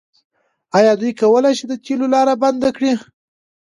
آیا 0.77 0.93
دوی 0.99 1.11
کولی 1.19 1.53
شي 1.57 1.63
د 1.67 1.73
تیلو 1.85 2.05
لاره 2.13 2.33
بنده 2.43 2.69
کړي؟ 2.77 2.93